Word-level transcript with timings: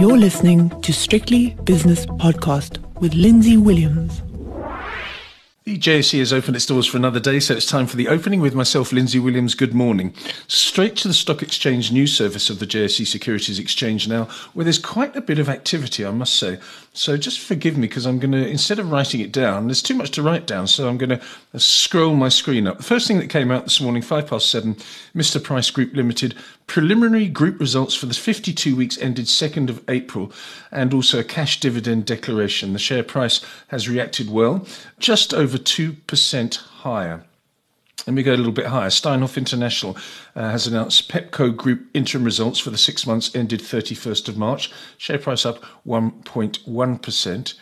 You're 0.00 0.16
listening 0.16 0.70
to 0.80 0.94
Strictly 0.94 1.50
Business 1.64 2.06
Podcast 2.06 2.78
with 3.00 3.12
Lindsay 3.12 3.58
Williams. 3.58 4.22
The 5.64 5.78
JSE 5.78 6.18
has 6.20 6.32
opened 6.32 6.56
its 6.56 6.64
doors 6.64 6.86
for 6.86 6.96
another 6.96 7.20
day, 7.20 7.38
so 7.38 7.54
it's 7.54 7.66
time 7.66 7.86
for 7.86 7.96
the 7.96 8.08
opening 8.08 8.40
with 8.40 8.54
myself, 8.54 8.92
Lindsay 8.92 9.18
Williams. 9.18 9.54
Good 9.54 9.74
morning. 9.74 10.14
Straight 10.48 10.96
to 10.96 11.08
the 11.08 11.12
Stock 11.12 11.42
Exchange 11.42 11.92
news 11.92 12.16
service 12.16 12.48
of 12.48 12.60
the 12.60 12.66
JSE 12.66 13.06
Securities 13.06 13.58
Exchange 13.58 14.08
now, 14.08 14.24
where 14.54 14.64
there's 14.64 14.78
quite 14.78 15.14
a 15.16 15.20
bit 15.20 15.38
of 15.38 15.50
activity, 15.50 16.06
I 16.06 16.12
must 16.12 16.32
say. 16.32 16.58
So 16.92 17.16
just 17.16 17.38
forgive 17.38 17.76
me 17.76 17.86
because 17.86 18.04
I'm 18.04 18.18
going 18.18 18.32
to, 18.32 18.48
instead 18.48 18.80
of 18.80 18.90
writing 18.90 19.20
it 19.20 19.30
down, 19.30 19.68
there's 19.68 19.82
too 19.82 19.94
much 19.94 20.10
to 20.12 20.22
write 20.22 20.46
down, 20.46 20.66
so 20.66 20.88
I'm 20.88 20.98
going 20.98 21.20
to 21.20 21.60
scroll 21.60 22.16
my 22.16 22.28
screen 22.28 22.66
up. 22.66 22.78
The 22.78 22.82
first 22.82 23.06
thing 23.06 23.18
that 23.20 23.30
came 23.30 23.52
out 23.52 23.62
this 23.62 23.80
morning, 23.80 24.02
five 24.02 24.26
past 24.26 24.50
seven, 24.50 24.74
Mr. 25.14 25.42
Price 25.42 25.70
Group 25.70 25.94
Limited, 25.94 26.34
preliminary 26.66 27.28
group 27.28 27.60
results 27.60 27.94
for 27.94 28.06
the 28.06 28.14
52 28.14 28.74
weeks 28.74 28.98
ended 28.98 29.26
2nd 29.26 29.70
of 29.70 29.84
April, 29.88 30.32
and 30.72 30.92
also 30.92 31.20
a 31.20 31.24
cash 31.24 31.60
dividend 31.60 32.06
declaration. 32.06 32.72
The 32.72 32.80
share 32.80 33.04
price 33.04 33.40
has 33.68 33.88
reacted 33.88 34.28
well, 34.28 34.66
just 34.98 35.32
over 35.32 35.58
2% 35.58 36.56
higher. 36.56 37.24
Let 38.06 38.14
me 38.14 38.22
go 38.22 38.34
a 38.34 38.36
little 38.36 38.52
bit 38.52 38.66
higher. 38.66 38.88
Steinhoff 38.88 39.36
International 39.36 39.96
uh, 40.34 40.50
has 40.50 40.66
announced 40.66 41.10
Pepco 41.10 41.54
Group 41.54 41.86
interim 41.94 42.24
results 42.24 42.58
for 42.58 42.70
the 42.70 42.78
six 42.78 43.06
months 43.06 43.34
ended 43.34 43.60
31st 43.60 44.28
of 44.28 44.36
March. 44.36 44.70
Share 44.96 45.18
price 45.18 45.44
up 45.44 45.62
1.1%. 45.86 47.54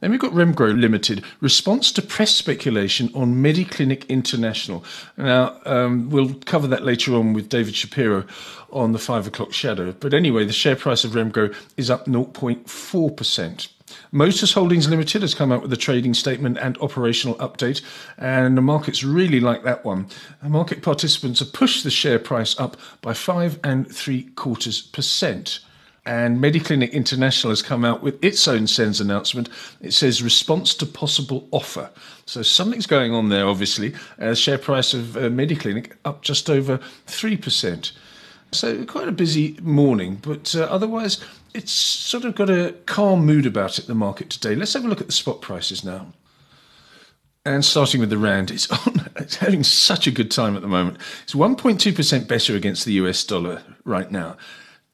Then 0.00 0.10
we've 0.10 0.20
got 0.20 0.32
Remgro 0.32 0.78
Limited, 0.78 1.24
response 1.40 1.90
to 1.92 2.02
press 2.02 2.34
speculation 2.34 3.10
on 3.14 3.36
Mediclinic 3.36 4.06
International. 4.08 4.84
Now, 5.16 5.58
um, 5.64 6.10
we'll 6.10 6.34
cover 6.44 6.66
that 6.66 6.84
later 6.84 7.14
on 7.14 7.32
with 7.32 7.48
David 7.48 7.74
Shapiro 7.74 8.26
on 8.70 8.92
the 8.92 8.98
five 8.98 9.26
o'clock 9.26 9.54
shadow. 9.54 9.92
But 9.92 10.12
anyway, 10.12 10.44
the 10.44 10.52
share 10.52 10.76
price 10.76 11.04
of 11.04 11.12
Remgro 11.12 11.54
is 11.78 11.88
up 11.88 12.04
0.4%. 12.04 13.68
Motus 14.10 14.52
Holdings 14.52 14.88
Limited 14.88 15.22
has 15.22 15.34
come 15.34 15.52
out 15.52 15.62
with 15.62 15.72
a 15.72 15.76
trading 15.76 16.14
statement 16.14 16.56
and 16.58 16.78
operational 16.78 17.36
update, 17.36 17.82
and 18.16 18.56
the 18.56 18.62
markets 18.62 19.04
really 19.04 19.40
like 19.40 19.62
that 19.64 19.84
one. 19.84 20.06
market 20.42 20.82
participants 20.82 21.40
have 21.40 21.52
pushed 21.52 21.84
the 21.84 21.90
share 21.90 22.18
price 22.18 22.58
up 22.58 22.76
by 23.02 23.12
five 23.12 23.58
and 23.62 23.90
three 23.90 24.24
quarters 24.36 24.80
percent. 24.80 25.60
And 26.06 26.38
Mediclinic 26.38 26.92
International 26.92 27.50
has 27.50 27.62
come 27.62 27.84
out 27.84 28.02
with 28.02 28.22
its 28.22 28.46
own 28.46 28.66
SENS 28.66 29.00
announcement. 29.00 29.48
It 29.80 29.92
says 29.92 30.22
response 30.22 30.74
to 30.74 30.86
possible 30.86 31.48
offer. 31.50 31.90
So 32.26 32.42
something's 32.42 32.86
going 32.86 33.12
on 33.14 33.30
there, 33.30 33.46
obviously. 33.46 33.94
Uh, 34.18 34.34
share 34.34 34.58
price 34.58 34.92
of 34.92 35.16
uh, 35.16 35.20
Mediclinic 35.30 35.92
up 36.04 36.20
just 36.20 36.50
over 36.50 36.78
3%. 37.06 37.92
So 38.54 38.84
quite 38.84 39.08
a 39.08 39.12
busy 39.12 39.58
morning, 39.62 40.18
but 40.22 40.54
uh, 40.54 40.62
otherwise 40.62 41.20
it's 41.54 41.72
sort 41.72 42.24
of 42.24 42.34
got 42.34 42.50
a 42.50 42.74
calm 42.86 43.24
mood 43.24 43.46
about 43.46 43.78
it, 43.78 43.86
the 43.86 43.94
market 43.94 44.30
today. 44.30 44.54
Let's 44.54 44.74
have 44.74 44.84
a 44.84 44.88
look 44.88 45.00
at 45.00 45.06
the 45.06 45.12
spot 45.12 45.40
prices 45.40 45.84
now. 45.84 46.12
And 47.46 47.64
starting 47.64 48.00
with 48.00 48.10
the 48.10 48.18
Rand, 48.18 48.50
it's, 48.50 48.70
on, 48.86 49.10
it's 49.16 49.36
having 49.36 49.62
such 49.62 50.06
a 50.06 50.10
good 50.10 50.30
time 50.30 50.56
at 50.56 50.62
the 50.62 50.68
moment. 50.68 50.98
It's 51.22 51.34
1.2% 51.34 52.26
better 52.26 52.56
against 52.56 52.84
the 52.84 52.94
US 52.94 53.22
dollar 53.24 53.62
right 53.84 54.10
now. 54.10 54.36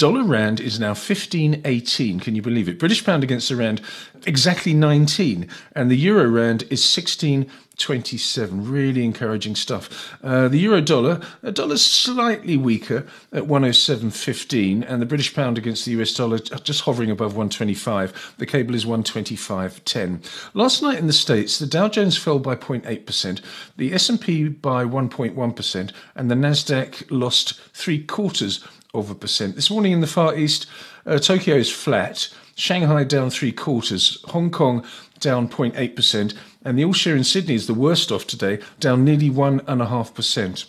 Dollar 0.00 0.24
Rand 0.24 0.60
is 0.60 0.80
now 0.80 0.94
15.18. 0.94 2.22
Can 2.22 2.34
you 2.34 2.40
believe 2.40 2.70
it? 2.70 2.78
British 2.78 3.04
pound 3.04 3.22
against 3.22 3.50
the 3.50 3.56
Rand, 3.56 3.82
exactly 4.24 4.72
19. 4.72 5.46
And 5.72 5.90
the 5.90 5.96
Euro 5.96 6.26
Rand 6.26 6.64
is 6.70 6.80
16.27. 6.80 8.48
Really 8.66 9.04
encouraging 9.04 9.56
stuff. 9.56 10.16
Uh, 10.24 10.48
the 10.48 10.56
euro 10.56 10.80
dollar, 10.80 11.20
a 11.42 11.52
dollar 11.52 11.76
slightly 11.76 12.56
weaker 12.56 13.06
at 13.30 13.42
107.15, 13.42 14.86
and 14.88 15.02
the 15.02 15.06
British 15.06 15.34
pound 15.34 15.58
against 15.58 15.84
the 15.84 15.92
US 16.00 16.14
dollar 16.14 16.38
just 16.38 16.80
hovering 16.80 17.10
above 17.10 17.32
125. 17.32 18.36
The 18.38 18.46
cable 18.46 18.74
is 18.74 18.86
125.10. 18.86 20.54
Last 20.54 20.82
night 20.82 20.98
in 20.98 21.08
the 21.08 21.12
States, 21.12 21.58
the 21.58 21.66
Dow 21.66 21.88
Jones 21.88 22.16
fell 22.16 22.38
by 22.38 22.56
0.8%, 22.56 23.42
the 23.76 23.92
S&P 23.92 24.48
by 24.48 24.82
1.1%, 24.82 25.92
and 26.14 26.30
the 26.30 26.34
Nasdaq 26.34 27.04
lost 27.10 27.60
three 27.74 28.02
quarters 28.02 28.66
of 28.94 29.10
a 29.10 29.14
percent. 29.14 29.54
This 29.54 29.70
morning 29.70 29.92
in 29.92 30.00
the 30.00 30.06
Far 30.06 30.36
East, 30.36 30.66
uh, 31.06 31.18
Tokyo 31.18 31.56
is 31.56 31.70
flat. 31.70 32.28
Shanghai 32.56 33.04
down 33.04 33.30
three 33.30 33.52
quarters, 33.52 34.22
Hong 34.28 34.50
Kong 34.50 34.84
down 35.18 35.48
0.8%, 35.48 36.34
and 36.64 36.78
the 36.78 36.84
all 36.84 36.92
share 36.92 37.16
in 37.16 37.24
Sydney 37.24 37.54
is 37.54 37.66
the 37.66 37.74
worst 37.74 38.10
off 38.10 38.26
today, 38.26 38.58
down 38.80 39.04
nearly 39.04 39.30
1.5%. 39.30 40.64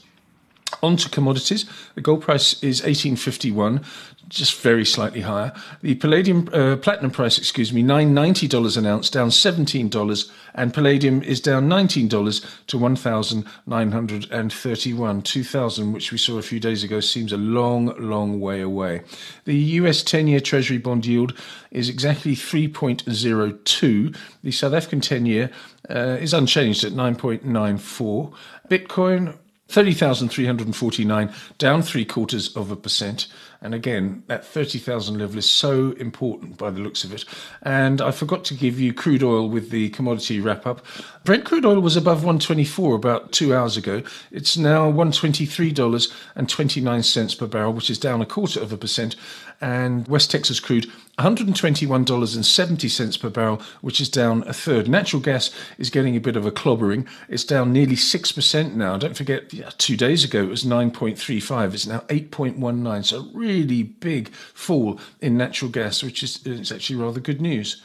On 0.83 0.95
to 0.97 1.09
commodities. 1.09 1.65
The 1.93 2.01
gold 2.01 2.21
price 2.23 2.53
is 2.63 2.81
1851, 2.81 3.85
just 4.29 4.59
very 4.61 4.83
slightly 4.83 5.21
higher. 5.21 5.53
The 5.81 5.93
palladium 5.93 6.49
uh, 6.51 6.77
platinum 6.77 7.11
price, 7.11 7.37
excuse 7.37 7.71
me, 7.71 7.83
nine 7.83 8.15
ninety 8.15 8.47
dollars 8.47 8.77
an 8.77 8.87
ounce, 8.87 9.09
down 9.09 9.29
seventeen 9.29 9.89
dollars, 9.89 10.31
and 10.55 10.73
palladium 10.73 11.21
is 11.21 11.39
down 11.39 11.67
nineteen 11.67 12.07
dollars 12.07 12.43
to 12.67 12.79
one 12.79 12.95
thousand 12.95 13.45
nine 13.67 13.91
hundred 13.91 14.25
and 14.31 14.51
thirty-one. 14.51 15.21
Two 15.21 15.43
thousand, 15.43 15.91
which 15.91 16.11
we 16.11 16.17
saw 16.17 16.39
a 16.39 16.41
few 16.41 16.59
days 16.59 16.83
ago, 16.83 16.99
seems 16.99 17.31
a 17.31 17.37
long, 17.37 17.93
long 17.99 18.39
way 18.39 18.61
away. 18.61 19.01
The 19.45 19.55
U.S. 19.55 20.01
ten-year 20.01 20.39
Treasury 20.39 20.79
bond 20.79 21.05
yield 21.05 21.37
is 21.69 21.89
exactly 21.89 22.33
three 22.33 22.67
point 22.67 23.03
zero 23.11 23.51
two. 23.65 24.13
The 24.43 24.51
South 24.51 24.73
African 24.73 25.01
ten-year 25.01 25.51
uh, 25.89 26.17
is 26.19 26.33
unchanged 26.33 26.83
at 26.83 26.93
nine 26.93 27.15
point 27.15 27.45
nine 27.45 27.77
four. 27.77 28.31
Bitcoin 28.69 29.37
30,349, 29.71 31.33
down 31.57 31.81
three 31.81 32.05
quarters 32.05 32.55
of 32.55 32.71
a 32.71 32.75
percent. 32.75 33.27
And 33.63 33.75
again, 33.75 34.23
that 34.25 34.43
30,000 34.43 35.19
level 35.19 35.37
is 35.37 35.47
so 35.47 35.91
important 35.91 36.57
by 36.57 36.71
the 36.71 36.79
looks 36.79 37.03
of 37.03 37.13
it. 37.13 37.25
And 37.61 38.01
I 38.01 38.09
forgot 38.09 38.43
to 38.45 38.55
give 38.55 38.79
you 38.79 38.91
crude 38.91 39.21
oil 39.21 39.47
with 39.47 39.69
the 39.69 39.89
commodity 39.89 40.39
wrap 40.39 40.65
up. 40.65 40.83
Brent 41.25 41.45
crude 41.45 41.65
oil 41.65 41.79
was 41.79 41.95
above 41.95 42.23
124 42.23 42.95
about 42.95 43.31
two 43.31 43.53
hours 43.53 43.77
ago. 43.77 44.01
It's 44.31 44.57
now 44.57 44.91
$123.29 44.91 47.37
per 47.37 47.45
barrel, 47.45 47.73
which 47.73 47.91
is 47.91 47.99
down 47.99 48.19
a 48.21 48.25
quarter 48.25 48.59
of 48.59 48.73
a 48.73 48.77
percent. 48.77 49.15
And 49.63 50.07
West 50.07 50.31
Texas 50.31 50.59
crude, 50.59 50.91
$121.70 51.19 53.21
per 53.21 53.29
barrel, 53.29 53.61
which 53.81 54.01
is 54.01 54.09
down 54.09 54.43
a 54.47 54.53
third. 54.53 54.89
Natural 54.89 55.21
gas 55.21 55.51
is 55.77 55.91
getting 55.91 56.15
a 56.15 56.19
bit 56.19 56.35
of 56.35 56.47
a 56.47 56.51
clobbering. 56.51 57.07
It's 57.29 57.43
down 57.43 57.71
nearly 57.71 57.95
6% 57.95 58.73
now. 58.73 58.97
Don't 58.97 59.15
forget, 59.15 59.53
two 59.77 59.95
days 59.95 60.23
ago 60.23 60.41
it 60.41 60.49
was 60.49 60.63
9.35. 60.63 61.75
It's 61.75 61.85
now 61.85 61.99
8.19. 62.07 63.05
So 63.05 63.29
really 63.33 63.50
big 63.99 64.29
fall 64.53 64.99
in 65.19 65.37
natural 65.37 65.69
gas, 65.69 66.03
which 66.03 66.23
is 66.23 66.39
it's 66.45 66.71
actually 66.71 66.95
rather 66.95 67.19
good 67.19 67.41
news. 67.41 67.81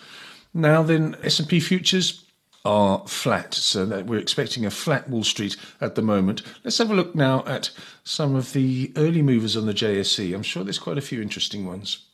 Now 0.55 0.83
then, 0.83 1.17
S&P 1.23 1.61
futures 1.61 2.25
are 2.65 3.07
flat. 3.07 3.55
So 3.55 3.87
that 3.87 4.07
we're 4.07 4.19
expecting 4.19 4.67
a 4.67 4.71
flat 4.71 5.09
Wall 5.09 5.25
Street 5.25 5.57
at 5.81 5.95
the 5.95 6.03
moment. 6.03 6.43
Let's 6.65 6.79
have 6.79 6.91
a 6.91 6.95
look 6.95 7.15
now 7.15 7.45
at 7.47 7.71
some 8.05 8.35
of 8.35 8.53
the 8.53 8.93
early 8.97 9.23
movers 9.23 9.57
on 9.57 9.67
the 9.67 9.75
JSE. 9.75 10.35
I'm 10.35 10.43
sure 10.43 10.65
there's 10.65 10.79
quite 10.79 10.99
a 10.99 11.03
few 11.03 11.23
interesting 11.23 11.67
ones. 11.67 12.07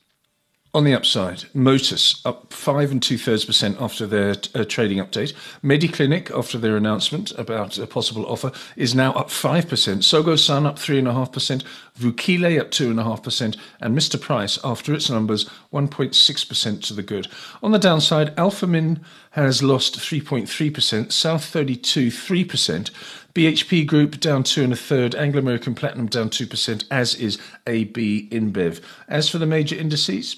On 0.75 0.85
the 0.85 0.95
upside, 0.95 1.45
Motus 1.53 2.25
up 2.25 2.51
five 2.51 2.91
and 2.91 3.03
two 3.03 3.19
thirds 3.19 3.45
percent 3.45 3.77
after 3.79 4.07
their 4.07 4.37
uh, 4.55 4.65
trading 4.65 5.05
update. 5.05 5.35
Mediclinic, 5.63 6.31
after 6.35 6.57
their 6.57 6.79
announcement 6.79 7.31
about 7.33 7.77
a 7.77 7.87
possible 7.87 8.25
offer, 8.25 8.51
is 8.75 8.95
now 8.95 9.13
up 9.13 9.31
five 9.31 9.69
percent. 9.69 10.01
Tsogo 10.01 10.39
Sun 10.39 10.65
up 10.65 10.79
three 10.79 10.99
and 10.99 11.07
a 11.07 11.13
half 11.13 11.31
percent. 11.31 11.63
Vukile 12.01 12.59
up 12.59 12.71
two 12.71 12.89
and 12.89 12.99
a 12.99 13.05
half 13.05 13.23
percent, 13.23 13.59
and 13.83 13.95
Mr. 13.95 14.19
Price, 14.19 14.59
after 14.65 14.95
its 14.95 15.11
numbers, 15.11 15.45
1.6 15.75 16.49
percent 16.49 16.83
to 16.85 16.95
the 16.95 17.03
good. 17.03 17.29
On 17.63 17.73
the 17.73 17.79
downside, 17.79 18.35
Alphamin 18.37 18.99
has 19.33 19.63
lost 19.63 19.99
3.3 19.99 20.73
percent. 20.73 21.13
South 21.13 21.45
32 21.45 22.11
three 22.11 22.47
percent. 22.47 22.91
BHP 23.35 23.87
Group 23.87 24.21
down 24.21 24.43
two 24.43 24.65
and 24.65 24.73
a 24.73 24.77
third, 24.77 25.15
Anglo 25.17 25.41
American 25.41 25.75
Platinum 25.75 26.07
down 26.07 26.31
2%, 26.31 26.85
as 26.91 27.15
is 27.15 27.39
AB 27.67 28.29
InBev. 28.31 28.81
As 29.09 29.29
for 29.29 29.37
the 29.37 29.47
major 29.47 29.77
indices, 29.77 30.37